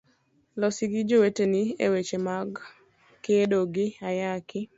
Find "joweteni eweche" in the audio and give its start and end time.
1.09-2.17